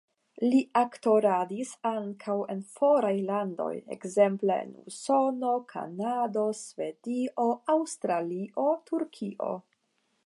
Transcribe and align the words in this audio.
Li 0.43 0.59
aktoradis 0.79 1.73
ankaŭ 1.89 2.37
en 2.53 2.63
foraj 2.77 3.11
landoj, 3.27 3.69
ekzemple 3.97 4.57
en 4.63 4.73
Usono, 4.93 5.53
Kanado, 5.75 6.49
Svedio, 6.63 7.49
Aŭstralio, 7.77 8.69
Turkio. 8.91 9.57